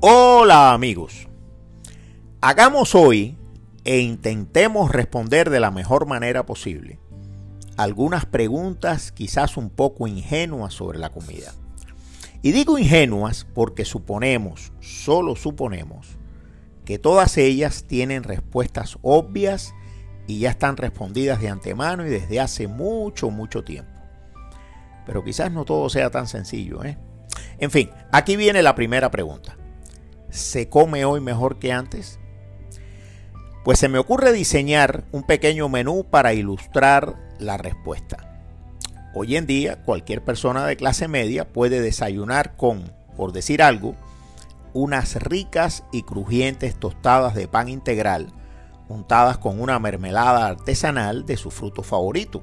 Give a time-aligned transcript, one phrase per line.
[0.00, 1.28] Hola amigos.
[2.40, 3.36] Hagamos hoy
[3.84, 6.98] e intentemos responder de la mejor manera posible
[7.80, 11.54] algunas preguntas quizás un poco ingenuas sobre la comida.
[12.42, 16.18] Y digo ingenuas porque suponemos, solo suponemos,
[16.84, 19.72] que todas ellas tienen respuestas obvias
[20.26, 23.98] y ya están respondidas de antemano y desde hace mucho, mucho tiempo.
[25.06, 26.84] Pero quizás no todo sea tan sencillo.
[26.84, 26.98] ¿eh?
[27.60, 29.56] En fin, aquí viene la primera pregunta.
[30.30, 32.18] ¿Se come hoy mejor que antes?
[33.64, 38.42] Pues se me ocurre diseñar un pequeño menú para ilustrar la respuesta.
[39.14, 43.94] Hoy en día cualquier persona de clase media puede desayunar con, por decir algo,
[44.72, 48.32] unas ricas y crujientes tostadas de pan integral
[48.88, 52.42] untadas con una mermelada artesanal de su fruto favorito,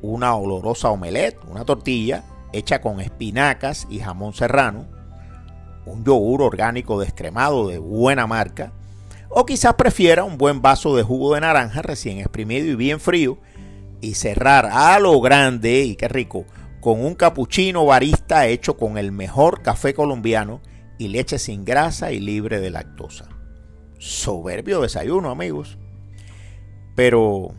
[0.00, 2.24] una olorosa omelette, una tortilla
[2.56, 4.86] hecha con espinacas y jamón serrano,
[5.84, 8.72] un yogur orgánico descremado de buena marca,
[9.28, 13.38] o quizás prefiera un buen vaso de jugo de naranja recién exprimido y bien frío,
[14.00, 16.44] y cerrar a lo grande, y qué rico,
[16.80, 20.60] con un capuchino barista hecho con el mejor café colombiano
[20.98, 23.28] y leche sin grasa y libre de lactosa.
[23.98, 25.78] Soberbio desayuno, amigos.
[26.94, 27.54] Pero,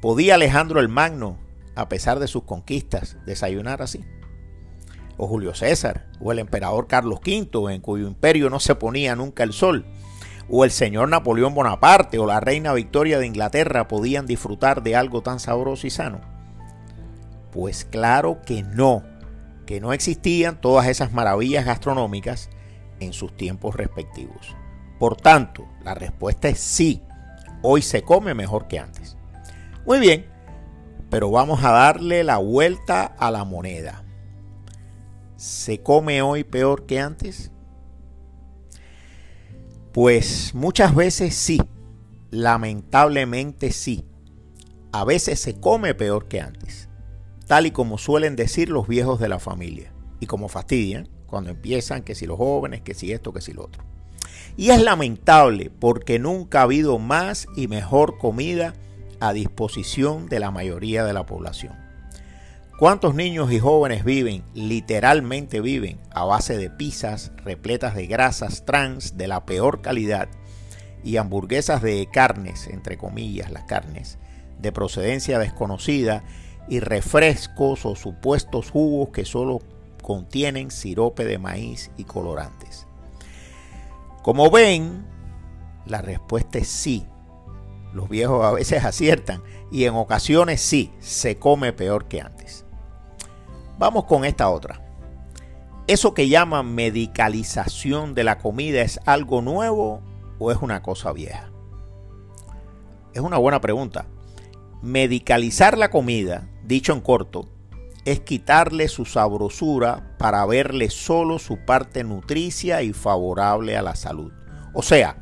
[0.00, 1.38] ¿podía Alejandro el Magno,
[1.74, 4.04] a pesar de sus conquistas, desayunar así?
[5.18, 9.42] O Julio César, o el emperador Carlos V, en cuyo imperio no se ponía nunca
[9.42, 9.84] el sol,
[10.48, 15.22] o el señor Napoleón Bonaparte o la reina Victoria de Inglaterra podían disfrutar de algo
[15.22, 16.20] tan sabroso y sano?
[17.52, 19.02] Pues claro que no,
[19.66, 22.48] que no existían todas esas maravillas gastronómicas
[23.00, 24.56] en sus tiempos respectivos.
[24.98, 27.02] Por tanto, la respuesta es sí,
[27.62, 29.16] hoy se come mejor que antes.
[29.86, 30.26] Muy bien,
[31.10, 34.04] pero vamos a darle la vuelta a la moneda.
[35.38, 37.52] ¿Se come hoy peor que antes?
[39.92, 41.62] Pues muchas veces sí,
[42.32, 44.04] lamentablemente sí.
[44.90, 46.88] A veces se come peor que antes,
[47.46, 52.02] tal y como suelen decir los viejos de la familia, y como fastidian cuando empiezan
[52.02, 53.84] que si los jóvenes, que si esto, que si lo otro.
[54.56, 58.74] Y es lamentable porque nunca ha habido más y mejor comida
[59.20, 61.77] a disposición de la mayoría de la población.
[62.78, 69.16] ¿Cuántos niños y jóvenes viven, literalmente viven, a base de pizzas repletas de grasas trans
[69.16, 70.28] de la peor calidad
[71.02, 74.18] y hamburguesas de carnes, entre comillas las carnes,
[74.60, 76.22] de procedencia desconocida
[76.68, 79.58] y refrescos o supuestos jugos que solo
[80.00, 82.86] contienen sirope de maíz y colorantes?
[84.22, 85.04] Como ven,
[85.84, 87.04] la respuesta es sí.
[87.92, 92.67] Los viejos a veces aciertan y en ocasiones sí, se come peor que antes.
[93.78, 94.82] Vamos con esta otra.
[95.86, 100.02] ¿Eso que llaman medicalización de la comida es algo nuevo
[100.38, 101.50] o es una cosa vieja?
[103.14, 104.06] Es una buena pregunta.
[104.82, 107.48] Medicalizar la comida, dicho en corto,
[108.04, 114.32] es quitarle su sabrosura para verle solo su parte nutricia y favorable a la salud.
[114.74, 115.20] O sea,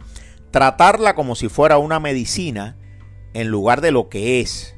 [0.51, 2.77] tratarla como si fuera una medicina
[3.35, 4.75] en lugar de lo que es,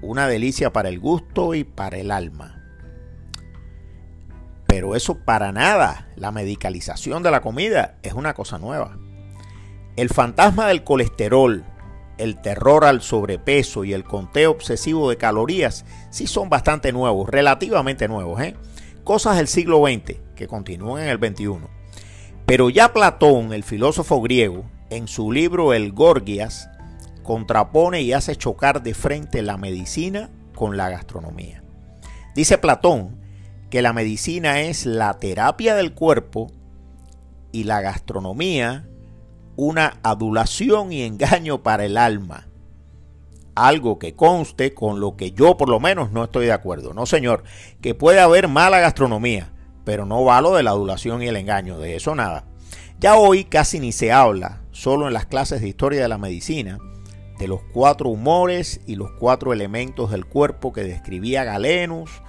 [0.00, 2.59] una delicia para el gusto y para el alma.
[4.70, 8.96] Pero eso para nada, la medicalización de la comida es una cosa nueva.
[9.96, 11.64] El fantasma del colesterol,
[12.18, 18.06] el terror al sobrepeso y el conteo obsesivo de calorías sí son bastante nuevos, relativamente
[18.06, 18.54] nuevos, ¿eh?
[19.02, 21.66] cosas del siglo XX que continúan en el XXI.
[22.46, 26.70] Pero ya Platón, el filósofo griego, en su libro El Gorgias,
[27.24, 31.64] contrapone y hace chocar de frente la medicina con la gastronomía.
[32.36, 33.19] Dice Platón
[33.70, 36.50] que la medicina es la terapia del cuerpo
[37.52, 38.86] y la gastronomía
[39.56, 42.48] una adulación y engaño para el alma.
[43.54, 46.94] Algo que conste con lo que yo por lo menos no estoy de acuerdo.
[46.94, 47.44] No, señor,
[47.82, 49.52] que puede haber mala gastronomía,
[49.84, 52.46] pero no va lo de la adulación y el engaño, de eso nada.
[52.98, 56.78] Ya hoy casi ni se habla, solo en las clases de historia de la medicina,
[57.38, 62.22] de los cuatro humores y los cuatro elementos del cuerpo que describía Galenus,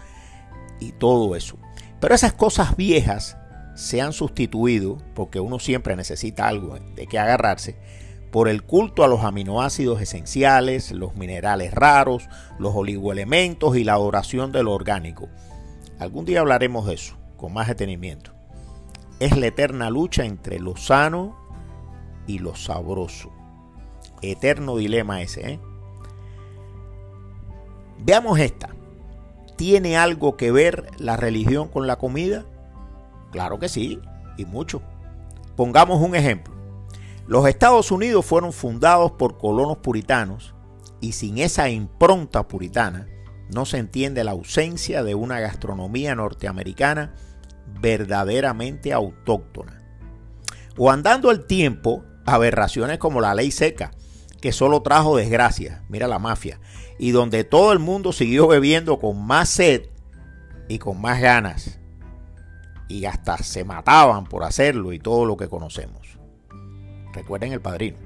[0.82, 1.58] y todo eso.
[2.02, 3.38] Pero esas cosas viejas
[3.76, 7.78] se han sustituido, porque uno siempre necesita algo de que agarrarse,
[8.32, 12.28] por el culto a los aminoácidos esenciales, los minerales raros,
[12.60, 15.30] los oligoelementos y la adoración de lo orgánico.
[16.00, 18.32] Algún día hablaremos de eso, con más detenimiento.
[19.20, 21.38] Es la eterna lucha entre lo sano
[22.26, 23.32] y lo sabroso.
[24.22, 25.52] Eterno dilema ese.
[25.52, 25.60] ¿eh?
[28.00, 28.70] Veamos esta.
[29.62, 32.46] ¿Tiene algo que ver la religión con la comida?
[33.32, 34.02] Claro que sí,
[34.36, 34.82] y mucho.
[35.56, 36.52] Pongamos un ejemplo.
[37.28, 40.56] Los Estados Unidos fueron fundados por colonos puritanos
[41.00, 43.08] y sin esa impronta puritana
[43.54, 47.14] no se entiende la ausencia de una gastronomía norteamericana
[47.80, 49.84] verdaderamente autóctona.
[50.76, 53.92] O andando el tiempo, aberraciones como la ley seca,
[54.42, 56.60] que solo trajo desgracia, mira la mafia,
[56.98, 59.84] y donde todo el mundo siguió bebiendo con más sed
[60.68, 61.80] y con más ganas,
[62.88, 66.18] y hasta se mataban por hacerlo y todo lo que conocemos.
[67.14, 67.98] Recuerden el padrino.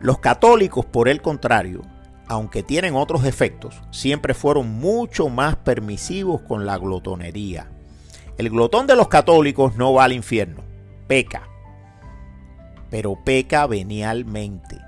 [0.00, 1.82] Los católicos, por el contrario,
[2.26, 7.70] aunque tienen otros defectos, siempre fueron mucho más permisivos con la glotonería.
[8.38, 10.62] El glotón de los católicos no va al infierno,
[11.06, 11.48] peca,
[12.92, 14.78] pero peca venialmente.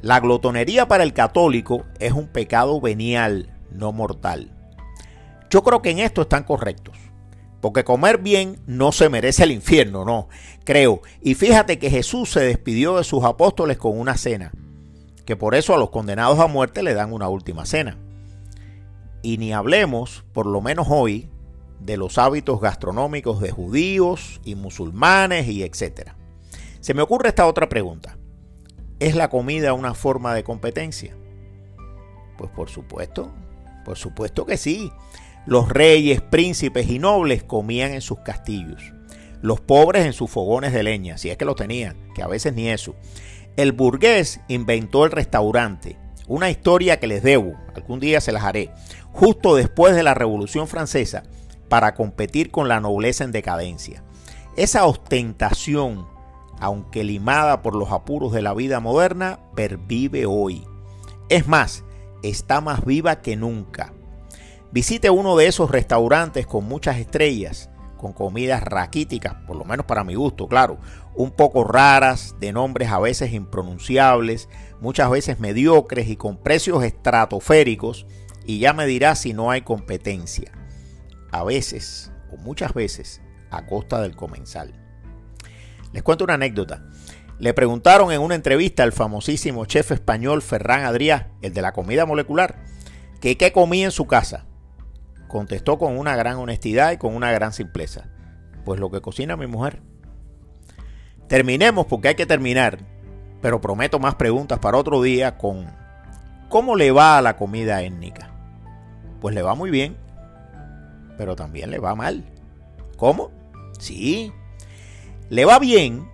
[0.00, 4.50] La glotonería para el católico es un pecado venial, no mortal.
[5.50, 6.96] Yo creo que en esto están correctos.
[7.60, 10.30] Porque comer bien no se merece el infierno, no,
[10.64, 11.02] creo.
[11.20, 14.50] Y fíjate que Jesús se despidió de sus apóstoles con una cena,
[15.26, 17.98] que por eso a los condenados a muerte le dan una última cena.
[19.20, 21.28] Y ni hablemos, por lo menos hoy,
[21.78, 26.16] de los hábitos gastronómicos de judíos y musulmanes y etcétera.
[26.84, 28.18] Se me ocurre esta otra pregunta.
[29.00, 31.16] ¿Es la comida una forma de competencia?
[32.36, 33.32] Pues por supuesto,
[33.86, 34.92] por supuesto que sí.
[35.46, 38.92] Los reyes, príncipes y nobles comían en sus castillos.
[39.40, 42.52] Los pobres en sus fogones de leña, si es que los tenían, que a veces
[42.52, 42.94] ni eso.
[43.56, 45.96] El burgués inventó el restaurante,
[46.26, 48.68] una historia que les debo, algún día se las haré,
[49.10, 51.22] justo después de la Revolución Francesa,
[51.70, 54.04] para competir con la nobleza en decadencia.
[54.58, 56.12] Esa ostentación,
[56.60, 60.66] aunque limada por los apuros de la vida moderna, pervive hoy.
[61.28, 61.84] Es más,
[62.22, 63.92] está más viva que nunca.
[64.72, 70.04] Visite uno de esos restaurantes con muchas estrellas, con comidas raquíticas, por lo menos para
[70.04, 70.78] mi gusto, claro,
[71.14, 74.48] un poco raras, de nombres a veces impronunciables,
[74.80, 78.06] muchas veces mediocres y con precios estratosféricos,
[78.44, 80.52] y ya me dirá si no hay competencia.
[81.30, 84.83] A veces, o muchas veces, a costa del comensal.
[85.94, 86.82] Les cuento una anécdota.
[87.38, 92.04] Le preguntaron en una entrevista al famosísimo chef español Ferran Adrià, el de la comida
[92.04, 92.56] molecular,
[93.20, 94.44] que qué comía en su casa
[95.28, 98.08] contestó con una gran honestidad y con una gran simpleza.
[98.64, 99.82] Pues lo que cocina mi mujer.
[101.28, 102.78] Terminemos porque hay que terminar,
[103.40, 105.66] pero prometo más preguntas para otro día con
[106.48, 108.30] ¿cómo le va a la comida étnica?
[109.20, 109.96] Pues le va muy bien,
[111.16, 112.24] pero también le va mal.
[112.96, 113.30] ¿Cómo?
[113.78, 114.32] Sí,
[115.30, 116.08] le va bien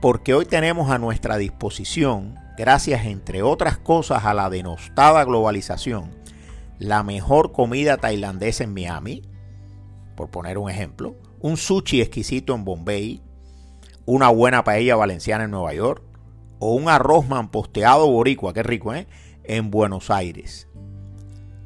[0.00, 6.10] porque hoy tenemos a nuestra disposición, gracias entre otras cosas a la denostada globalización,
[6.78, 9.22] la mejor comida tailandesa en Miami,
[10.14, 13.22] por poner un ejemplo, un sushi exquisito en Bombay,
[14.04, 16.02] una buena paella valenciana en Nueva York,
[16.58, 19.06] o un arroz mamposteado boricua, qué rico, ¿eh?
[19.42, 20.68] En Buenos Aires.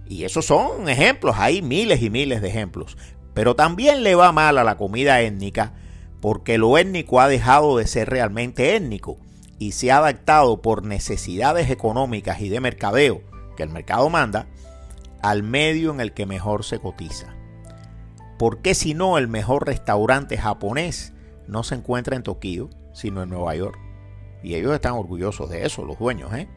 [0.09, 2.97] Y esos son ejemplos, hay miles y miles de ejemplos.
[3.35, 5.75] Pero también le va mal a la comida étnica
[6.21, 9.19] porque lo étnico ha dejado de ser realmente étnico
[9.59, 13.23] y se ha adaptado por necesidades económicas y de mercadeo,
[13.57, 14.47] que el mercado manda,
[15.23, 17.35] al medio en el que mejor se cotiza.
[18.39, 21.13] ¿Por qué si no el mejor restaurante japonés
[21.49, 23.79] no se encuentra en Tokio, sino en Nueva York?
[24.45, 26.33] Y ellos están orgullosos de eso, los dueños.
[26.35, 26.49] ¿eh?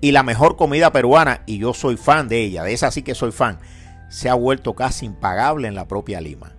[0.00, 3.14] Y la mejor comida peruana, y yo soy fan de ella, de esa sí que
[3.14, 3.60] soy fan,
[4.08, 6.56] se ha vuelto casi impagable en la propia Lima.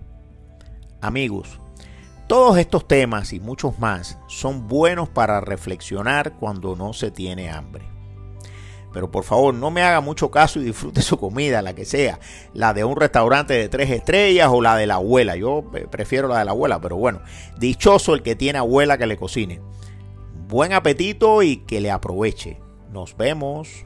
[1.02, 1.60] Amigos,
[2.32, 7.84] todos estos temas y muchos más son buenos para reflexionar cuando no se tiene hambre.
[8.90, 12.20] Pero por favor, no me haga mucho caso y disfrute su comida, la que sea.
[12.54, 15.36] La de un restaurante de tres estrellas o la de la abuela.
[15.36, 17.20] Yo eh, prefiero la de la abuela, pero bueno,
[17.58, 19.60] dichoso el que tiene abuela que le cocine.
[20.48, 22.62] Buen apetito y que le aproveche.
[22.90, 23.84] Nos vemos.